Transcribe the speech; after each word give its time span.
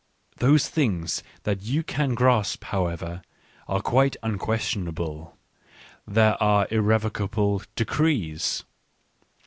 Those 0.37 0.67
things 0.67 1.21
that 1.43 1.61
you 1.61 1.83
can 1.83 2.15
grasp, 2.15 2.63
however, 2.63 3.21
are 3.67 3.83
quite 3.83 4.15
unquestionable; 4.23 5.37
they 6.07 6.35
are 6.39 6.67
irrevocable 6.71 7.61
decrees. 7.75 8.63